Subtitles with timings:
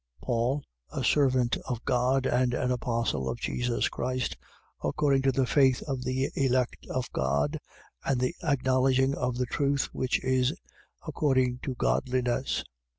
[0.21, 0.25] 1:1.
[0.25, 4.35] Paul, a servant of God and an apostle of Jesus Christ,
[4.83, 7.59] according to the faith of the elect of God
[8.03, 10.55] and the acknowledging of the truth, which is
[11.07, 12.63] according to godliness: 1:2.